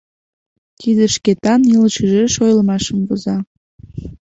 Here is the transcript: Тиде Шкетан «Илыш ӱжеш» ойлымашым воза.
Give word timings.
Тиде 0.79 1.05
Шкетан 1.15 1.61
«Илыш 1.73 1.95
ӱжеш» 2.03 2.33
ойлымашым 2.45 2.97
воза. 3.07 3.37